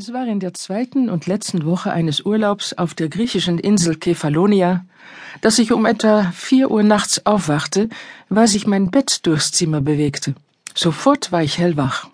Es 0.00 0.12
war 0.12 0.28
in 0.28 0.38
der 0.38 0.54
zweiten 0.54 1.10
und 1.10 1.26
letzten 1.26 1.64
Woche 1.64 1.90
eines 1.90 2.20
Urlaubs 2.20 2.72
auf 2.72 2.94
der 2.94 3.08
griechischen 3.08 3.58
Insel 3.58 3.96
Kefalonia, 3.96 4.84
dass 5.40 5.58
ich 5.58 5.72
um 5.72 5.86
etwa 5.86 6.30
vier 6.36 6.70
Uhr 6.70 6.84
nachts 6.84 7.26
aufwachte, 7.26 7.88
weil 8.28 8.46
sich 8.46 8.64
mein 8.64 8.92
Bett 8.92 9.26
durchs 9.26 9.50
Zimmer 9.50 9.80
bewegte. 9.80 10.36
Sofort 10.72 11.32
war 11.32 11.42
ich 11.42 11.58
hellwach. 11.58 12.06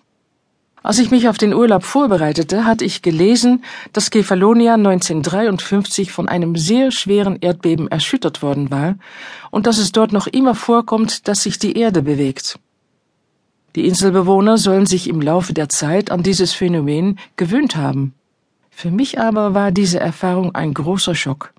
Als 0.81 0.97
ich 0.97 1.11
mich 1.11 1.29
auf 1.29 1.37
den 1.37 1.53
Urlaub 1.53 1.83
vorbereitete, 1.83 2.65
hatte 2.65 2.85
ich 2.85 3.03
gelesen, 3.03 3.63
dass 3.93 4.09
Kefalonia 4.09 4.73
1953 4.73 6.11
von 6.11 6.27
einem 6.27 6.55
sehr 6.55 6.89
schweren 6.89 7.37
Erdbeben 7.39 7.87
erschüttert 7.87 8.41
worden 8.41 8.71
war 8.71 8.95
und 9.51 9.67
dass 9.67 9.77
es 9.77 9.91
dort 9.91 10.11
noch 10.11 10.25
immer 10.25 10.55
vorkommt, 10.55 11.27
dass 11.27 11.43
sich 11.43 11.59
die 11.59 11.77
Erde 11.77 12.01
bewegt. 12.01 12.57
Die 13.75 13.85
Inselbewohner 13.85 14.57
sollen 14.57 14.85
sich 14.85 15.09
im 15.09 15.21
Laufe 15.21 15.53
der 15.53 15.67
Zeit 15.67 16.09
an 16.09 16.23
dieses 16.23 16.53
Phänomen 16.53 17.19
gewöhnt 17.35 17.75
haben. 17.75 18.13
Für 18.71 18.89
mich 18.89 19.19
aber 19.19 19.53
war 19.53 19.71
diese 19.71 19.99
Erfahrung 19.99 20.55
ein 20.55 20.73
großer 20.73 21.13
Schock. 21.13 21.53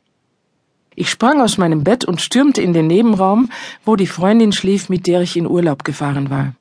Ich 0.95 1.11
sprang 1.11 1.43
aus 1.43 1.59
meinem 1.59 1.85
Bett 1.85 2.07
und 2.07 2.23
stürmte 2.23 2.63
in 2.63 2.73
den 2.73 2.87
Nebenraum, 2.87 3.51
wo 3.85 3.97
die 3.97 4.07
Freundin 4.07 4.53
schlief, 4.53 4.89
mit 4.89 5.07
der 5.07 5.21
ich 5.21 5.37
in 5.37 5.47
Urlaub 5.47 5.85
gefahren 5.85 6.31
war. 6.31 6.55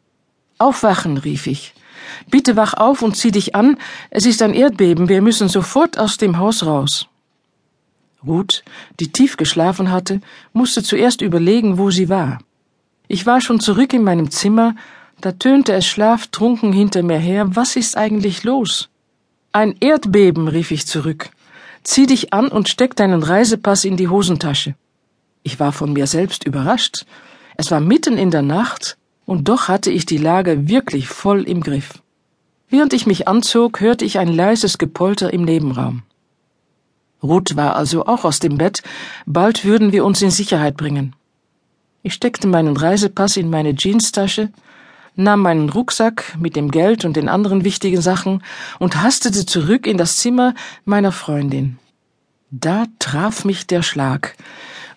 Aufwachen, 0.58 1.18
rief 1.18 1.48
ich. 1.48 1.74
Bitte 2.30 2.58
wach 2.58 2.74
auf 2.74 3.02
und 3.02 3.16
zieh 3.16 3.32
dich 3.32 3.56
an, 3.56 3.78
es 4.10 4.26
ist 4.26 4.42
ein 4.42 4.54
Erdbeben, 4.54 5.08
wir 5.08 5.22
müssen 5.22 5.48
sofort 5.48 5.98
aus 5.98 6.18
dem 6.18 6.38
Haus 6.38 6.66
raus. 6.66 7.08
Ruth, 8.28 8.64
die 9.00 9.12
tief 9.12 9.38
geschlafen 9.38 9.90
hatte, 9.90 10.20
musste 10.52 10.84
zuerst 10.84 11.22
überlegen, 11.22 11.78
wo 11.78 11.92
sie 11.92 12.10
war. 12.10 12.40
Ich 13.08 13.26
war 13.26 13.40
schon 13.40 13.60
zurück 13.60 13.94
in 13.94 14.04
meinem 14.04 14.32
Zimmer, 14.32 14.76
da 15.22 15.32
tönte 15.32 15.74
es 15.74 15.86
schlaftrunken 15.86 16.74
hinter 16.74 17.04
mir 17.04 17.18
her. 17.18 17.56
Was 17.56 17.76
ist 17.76 17.98
eigentlich 17.98 18.44
los? 18.44 18.90
Ein 19.52 19.76
Erdbeben, 19.80 20.48
rief 20.48 20.72
ich 20.72 20.86
zurück. 20.86 21.30
Zieh 21.84 22.06
dich 22.06 22.34
an 22.34 22.48
und 22.48 22.68
steck 22.68 22.96
deinen 22.96 23.24
Reisepass 23.24 23.86
in 23.86 23.96
die 23.96 24.08
Hosentasche. 24.08 24.76
Ich 25.44 25.60
war 25.60 25.72
von 25.72 25.94
mir 25.94 26.08
selbst 26.08 26.44
überrascht. 26.46 27.06
Es 27.56 27.72
war 27.72 27.80
mitten 27.80 28.18
in 28.18 28.32
der 28.32 28.42
Nacht, 28.42 28.98
und 29.26 29.48
doch 29.48 29.68
hatte 29.68 29.92
ich 29.92 30.06
die 30.06 30.18
Lage 30.18 30.68
wirklich 30.68 31.08
voll 31.08 31.44
im 31.44 31.62
Griff. 31.62 32.02
Während 32.70 32.94
ich 32.94 33.06
mich 33.06 33.28
anzog, 33.28 33.80
hörte 33.80 34.06
ich 34.06 34.20
ein 34.20 34.28
leises 34.28 34.78
Gepolter 34.78 35.32
im 35.32 35.44
Nebenraum. 35.44 36.04
Ruth 37.24 37.56
war 37.56 37.76
also 37.76 38.06
auch 38.06 38.26
aus 38.26 38.40
dem 38.40 38.58
Bett, 38.58 38.84
bald 39.26 39.64
würden 39.64 39.92
wir 39.92 40.04
uns 40.06 40.22
in 40.22 40.32
Sicherheit 40.32 40.78
bringen. 40.78 41.16
Ich 42.04 42.14
steckte 42.14 42.48
meinen 42.48 42.76
Reisepass 42.78 43.38
in 43.38 43.50
meine 43.50 43.74
Jeanstasche, 43.76 44.52
nahm 45.16 45.42
meinen 45.42 45.70
Rucksack 45.70 46.36
mit 46.40 46.56
dem 46.56 46.72
Geld 46.72 47.06
und 47.06 47.16
den 47.16 47.30
anderen 47.30 47.64
wichtigen 47.64 48.02
Sachen 48.02 48.44
und 48.80 49.02
hastete 49.02 49.46
zurück 49.46 49.88
in 49.88 49.98
das 49.98 50.18
Zimmer 50.18 50.54
meiner 50.84 51.12
Freundin. 51.12 51.78
Da 52.52 52.86
traf 53.00 53.46
mich 53.46 53.68
der 53.68 53.82
Schlag. 53.82 54.36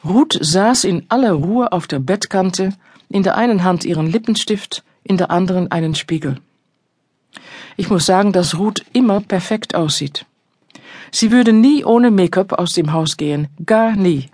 Ruth 0.05 0.39
saß 0.41 0.84
in 0.84 1.06
aller 1.08 1.33
Ruhe 1.33 1.72
auf 1.72 1.86
der 1.86 1.98
Bettkante, 1.98 2.72
in 3.08 3.22
der 3.22 3.36
einen 3.36 3.64
Hand 3.64 3.84
ihren 3.84 4.06
Lippenstift, 4.06 4.84
in 5.02 5.16
der 5.16 5.30
anderen 5.30 5.70
einen 5.70 5.94
Spiegel. 5.94 6.36
Ich 7.77 7.91
muss 7.91 8.06
sagen, 8.06 8.33
dass 8.33 8.58
Ruth 8.58 8.84
immer 8.92 9.20
perfekt 9.20 9.74
aussieht. 9.74 10.27
Sie 11.11 11.30
würde 11.30 11.52
nie 11.52 11.84
ohne 11.84 12.11
Make-up 12.11 12.52
aus 12.52 12.74
dem 12.74 12.92
Haus 12.92 13.16
gehen, 13.16 13.48
gar 13.64 13.92
nie. 13.96 14.28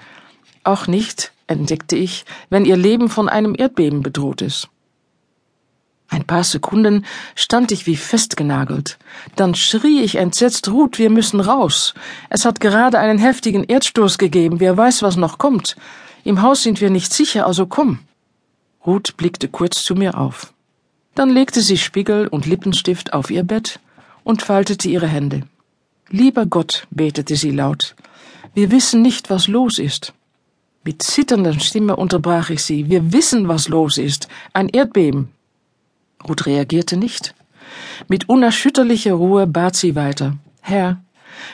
Auch 0.64 0.86
nicht, 0.86 1.32
entdeckte 1.46 1.96
ich, 1.96 2.24
wenn 2.50 2.64
ihr 2.64 2.76
Leben 2.76 3.08
von 3.08 3.28
einem 3.28 3.54
Erdbeben 3.56 4.02
bedroht 4.02 4.42
ist. 4.42 4.68
Ein 6.14 6.22
paar 6.22 6.44
Sekunden 6.44 7.04
stand 7.34 7.72
ich 7.72 7.88
wie 7.88 7.96
festgenagelt. 7.96 8.98
Dann 9.34 9.56
schrie 9.56 10.00
ich 10.00 10.14
entsetzt, 10.14 10.68
Ruth, 10.68 11.00
wir 11.00 11.10
müssen 11.10 11.40
raus. 11.40 11.92
Es 12.30 12.44
hat 12.44 12.60
gerade 12.60 13.00
einen 13.00 13.18
heftigen 13.18 13.64
Erdstoß 13.64 14.16
gegeben, 14.18 14.60
wer 14.60 14.76
weiß, 14.76 15.02
was 15.02 15.16
noch 15.16 15.38
kommt. 15.38 15.74
Im 16.22 16.40
Haus 16.40 16.62
sind 16.62 16.80
wir 16.80 16.90
nicht 16.90 17.12
sicher, 17.12 17.48
also 17.48 17.66
komm. 17.66 17.98
Ruth 18.86 19.16
blickte 19.16 19.48
kurz 19.48 19.82
zu 19.82 19.96
mir 19.96 20.16
auf. 20.16 20.52
Dann 21.16 21.30
legte 21.30 21.60
sie 21.60 21.78
Spiegel 21.78 22.28
und 22.28 22.46
Lippenstift 22.46 23.12
auf 23.12 23.32
ihr 23.32 23.42
Bett 23.42 23.80
und 24.22 24.40
faltete 24.40 24.88
ihre 24.88 25.08
Hände. 25.08 25.42
Lieber 26.10 26.46
Gott, 26.46 26.86
betete 26.92 27.34
sie 27.34 27.50
laut, 27.50 27.96
wir 28.54 28.70
wissen 28.70 29.02
nicht, 29.02 29.30
was 29.30 29.48
los 29.48 29.80
ist. 29.80 30.12
Mit 30.84 31.02
zitternder 31.02 31.58
Stimme 31.58 31.96
unterbrach 31.96 32.50
ich 32.50 32.62
sie. 32.62 32.88
Wir 32.88 33.12
wissen, 33.12 33.48
was 33.48 33.66
los 33.66 33.98
ist. 33.98 34.28
Ein 34.52 34.68
Erdbeben. 34.68 35.30
Ruth 36.28 36.46
reagierte 36.46 36.96
nicht. 36.96 37.34
Mit 38.08 38.28
unerschütterlicher 38.28 39.14
Ruhe 39.14 39.46
bat 39.46 39.76
sie 39.76 39.94
weiter. 39.94 40.36
Herr, 40.60 41.00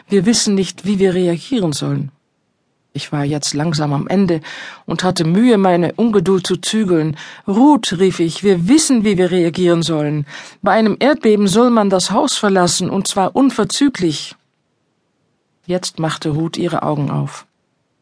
wir 0.08 0.26
wissen 0.26 0.54
nicht, 0.54 0.84
wie 0.84 0.98
wir 0.98 1.14
reagieren 1.14 1.72
sollen. 1.72 2.10
Ich 2.92 3.12
war 3.12 3.25
jetzt 3.25 3.54
langsam 3.54 3.92
am 3.92 4.09
Ende 4.09 4.41
und 4.84 5.04
hatte 5.04 5.25
Mühe, 5.25 5.59
meine 5.59 5.92
Ungeduld 5.92 6.44
zu 6.44 6.56
zügeln. 6.56 7.16
Ruth, 7.47 7.97
rief 7.98 8.19
ich, 8.19 8.42
wir 8.42 8.69
wissen, 8.69 9.04
wie 9.04 9.16
wir 9.16 9.30
reagieren 9.30 9.82
sollen. 9.82 10.26
Bei 10.60 10.72
einem 10.72 10.97
Erdbeben 10.98 11.47
soll 11.47 11.70
man 11.70 11.88
das 11.88 12.10
Haus 12.10 12.36
verlassen, 12.36 12.91
und 12.91 13.06
zwar 13.06 13.36
unverzüglich. 13.36 14.34
Jetzt 15.66 16.00
machte 16.00 16.30
Ruth 16.30 16.56
ihre 16.56 16.82
Augen 16.82 17.10
auf. 17.12 17.47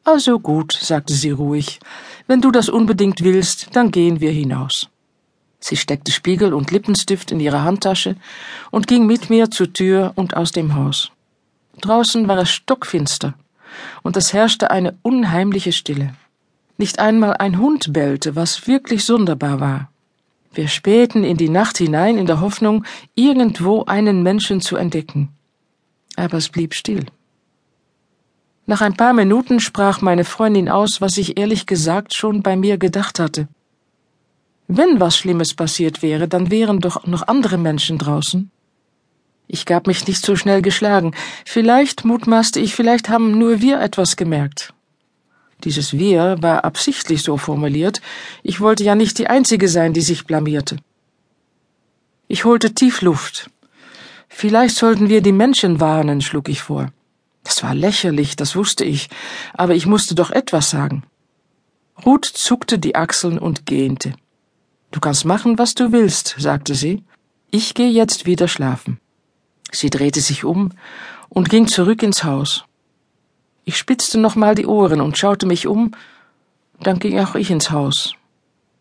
Also 0.04 0.38
gut, 0.38 0.72
sagte 0.72 1.12
sie 1.12 1.32
ruhig. 1.32 1.80
Wenn 2.26 2.40
du 2.40 2.50
das 2.50 2.70
unbedingt 2.70 3.22
willst, 3.22 3.76
dann 3.76 3.90
gehen 3.90 4.20
wir 4.20 4.30
hinaus. 4.30 4.88
Sie 5.60 5.76
steckte 5.76 6.12
Spiegel 6.12 6.54
und 6.54 6.70
Lippenstift 6.70 7.32
in 7.32 7.40
ihre 7.40 7.62
Handtasche 7.62 8.16
und 8.70 8.86
ging 8.86 9.06
mit 9.06 9.30
mir 9.30 9.50
zur 9.50 9.72
Tür 9.72 10.12
und 10.14 10.36
aus 10.36 10.52
dem 10.52 10.74
Haus. 10.74 11.10
Draußen 11.80 12.28
war 12.28 12.38
es 12.38 12.50
stockfinster, 12.50 13.34
und 14.02 14.16
es 14.16 14.32
herrschte 14.32 14.70
eine 14.70 14.96
unheimliche 15.02 15.72
Stille. 15.72 16.14
Nicht 16.76 16.98
einmal 16.98 17.34
ein 17.34 17.58
Hund 17.58 17.92
bellte, 17.92 18.36
was 18.36 18.66
wirklich 18.66 19.04
sonderbar 19.04 19.60
war. 19.60 19.90
Wir 20.52 20.68
spähten 20.68 21.24
in 21.24 21.36
die 21.36 21.48
Nacht 21.48 21.78
hinein 21.78 22.18
in 22.18 22.26
der 22.26 22.40
Hoffnung, 22.40 22.84
irgendwo 23.14 23.84
einen 23.84 24.22
Menschen 24.22 24.60
zu 24.60 24.76
entdecken. 24.76 25.30
Aber 26.16 26.36
es 26.36 26.48
blieb 26.48 26.74
still. 26.74 27.06
Nach 28.66 28.80
ein 28.80 28.96
paar 28.96 29.12
Minuten 29.12 29.60
sprach 29.60 30.02
meine 30.02 30.24
Freundin 30.24 30.68
aus, 30.68 31.00
was 31.00 31.16
ich 31.16 31.38
ehrlich 31.38 31.66
gesagt 31.66 32.14
schon 32.14 32.42
bei 32.42 32.56
mir 32.56 32.76
gedacht 32.76 33.18
hatte. 33.18 33.48
Wenn 34.68 35.00
was 35.00 35.16
Schlimmes 35.16 35.54
passiert 35.54 36.02
wäre, 36.02 36.28
dann 36.28 36.50
wären 36.50 36.80
doch 36.80 37.06
noch 37.06 37.26
andere 37.26 37.56
Menschen 37.56 37.96
draußen. 37.96 38.50
Ich 39.46 39.64
gab 39.64 39.86
mich 39.86 40.06
nicht 40.06 40.24
so 40.24 40.36
schnell 40.36 40.60
geschlagen. 40.60 41.14
Vielleicht, 41.46 42.04
mutmaßte 42.04 42.60
ich, 42.60 42.74
vielleicht 42.74 43.08
haben 43.08 43.38
nur 43.38 43.62
wir 43.62 43.80
etwas 43.80 44.16
gemerkt. 44.16 44.74
Dieses 45.64 45.94
Wir 45.94 46.36
war 46.42 46.66
absichtlich 46.66 47.22
so 47.22 47.38
formuliert. 47.38 48.02
Ich 48.42 48.60
wollte 48.60 48.84
ja 48.84 48.94
nicht 48.94 49.18
die 49.18 49.26
Einzige 49.26 49.68
sein, 49.68 49.94
die 49.94 50.02
sich 50.02 50.26
blamierte. 50.26 50.76
Ich 52.28 52.44
holte 52.44 52.74
tief 52.74 53.00
Luft. 53.00 53.50
Vielleicht 54.28 54.76
sollten 54.76 55.08
wir 55.08 55.22
die 55.22 55.32
Menschen 55.32 55.80
warnen, 55.80 56.20
schlug 56.20 56.50
ich 56.50 56.60
vor. 56.60 56.92
Das 57.42 57.62
war 57.62 57.74
lächerlich, 57.74 58.36
das 58.36 58.54
wusste 58.54 58.84
ich, 58.84 59.08
aber 59.54 59.74
ich 59.74 59.86
musste 59.86 60.14
doch 60.14 60.30
etwas 60.30 60.68
sagen. 60.68 61.04
Ruth 62.04 62.26
zuckte 62.26 62.78
die 62.78 62.94
Achseln 62.94 63.38
und 63.38 63.64
gähnte. 63.64 64.12
Du 64.90 65.00
kannst 65.00 65.24
machen, 65.24 65.58
was 65.58 65.74
du 65.74 65.92
willst, 65.92 66.36
sagte 66.38 66.74
sie. 66.74 67.04
Ich 67.50 67.74
gehe 67.74 67.90
jetzt 67.90 68.26
wieder 68.26 68.48
schlafen. 68.48 69.00
Sie 69.70 69.90
drehte 69.90 70.20
sich 70.20 70.44
um 70.44 70.70
und 71.28 71.50
ging 71.50 71.66
zurück 71.66 72.02
ins 72.02 72.24
Haus. 72.24 72.64
Ich 73.64 73.76
spitzte 73.76 74.18
nochmal 74.18 74.54
die 74.54 74.66
Ohren 74.66 75.00
und 75.00 75.18
schaute 75.18 75.46
mich 75.46 75.66
um, 75.66 75.92
dann 76.80 76.98
ging 76.98 77.18
auch 77.18 77.34
ich 77.34 77.50
ins 77.50 77.70
Haus. 77.70 78.14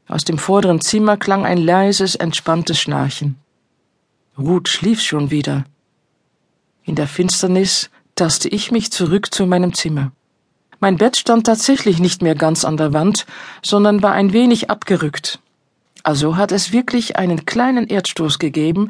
Aus 0.07 0.23
dem 0.23 0.37
vorderen 0.37 0.79
Zimmer 0.79 1.17
klang 1.17 1.45
ein 1.45 1.57
leises, 1.57 2.15
entspanntes 2.15 2.79
Schnarchen. 2.79 3.35
Ruth 4.37 4.69
schlief 4.69 5.01
schon 5.01 5.31
wieder. 5.31 5.65
In 6.83 6.95
der 6.95 7.07
Finsternis 7.07 7.89
taste 8.15 8.47
ich 8.47 8.71
mich 8.71 8.91
zurück 8.91 9.33
zu 9.33 9.45
meinem 9.45 9.73
Zimmer. 9.73 10.11
Mein 10.79 10.97
Bett 10.97 11.17
stand 11.17 11.45
tatsächlich 11.45 11.99
nicht 11.99 12.21
mehr 12.21 12.35
ganz 12.35 12.63
an 12.63 12.77
der 12.77 12.93
Wand, 12.93 13.25
sondern 13.63 14.03
war 14.03 14.13
ein 14.13 14.31
wenig 14.31 14.69
abgerückt. 14.69 15.39
Also 16.07 16.37
hat 16.37 16.53
es 16.53 16.71
wirklich 16.71 17.17
einen 17.17 17.45
kleinen 17.45 17.85
Erdstoß 17.85 18.39
gegeben, 18.39 18.87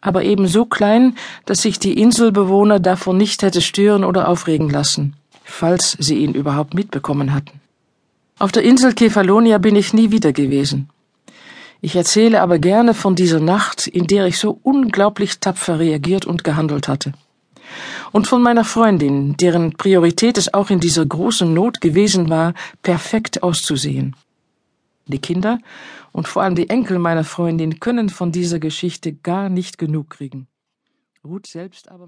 aber 0.00 0.24
eben 0.24 0.48
so 0.48 0.64
klein, 0.64 1.14
dass 1.44 1.62
sich 1.62 1.78
die 1.78 1.96
Inselbewohner 1.96 2.80
davon 2.80 3.16
nicht 3.16 3.42
hätte 3.42 3.60
stören 3.60 4.02
oder 4.02 4.26
aufregen 4.26 4.68
lassen, 4.68 5.14
falls 5.44 5.96
sie 6.00 6.16
ihn 6.16 6.34
überhaupt 6.34 6.74
mitbekommen 6.74 7.32
hatten. 7.32 7.60
Auf 8.40 8.50
der 8.50 8.64
Insel 8.64 8.94
Kefalonia 8.94 9.58
bin 9.58 9.76
ich 9.76 9.94
nie 9.94 10.10
wieder 10.10 10.32
gewesen. 10.32 10.90
Ich 11.82 11.94
erzähle 11.94 12.42
aber 12.42 12.58
gerne 12.58 12.94
von 12.94 13.14
dieser 13.14 13.38
Nacht, 13.38 13.86
in 13.86 14.08
der 14.08 14.26
ich 14.26 14.36
so 14.36 14.58
unglaublich 14.64 15.38
tapfer 15.38 15.78
reagiert 15.78 16.24
und 16.26 16.42
gehandelt 16.42 16.88
hatte. 16.88 17.12
Und 18.10 18.26
von 18.26 18.42
meiner 18.42 18.64
Freundin, 18.64 19.36
deren 19.36 19.74
Priorität 19.74 20.36
es 20.36 20.52
auch 20.52 20.70
in 20.70 20.80
dieser 20.80 21.06
großen 21.06 21.54
Not 21.54 21.80
gewesen 21.80 22.28
war, 22.28 22.54
perfekt 22.82 23.44
auszusehen. 23.44 24.16
Die 25.06 25.20
Kinder 25.20 25.58
und 26.12 26.28
vor 26.28 26.42
allem 26.42 26.56
die 26.56 26.68
Enkel 26.68 26.98
meiner 26.98 27.24
Freundin 27.24 27.80
können 27.80 28.08
von 28.08 28.32
dieser 28.32 28.58
Geschichte 28.58 29.12
gar 29.12 29.48
nicht 29.48 29.78
genug 29.78 30.10
kriegen. 30.10 30.48
Ruth 31.24 31.46
selbst 31.46 31.90
aber 31.90 32.04